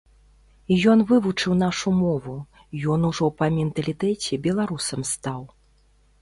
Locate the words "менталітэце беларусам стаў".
3.59-5.41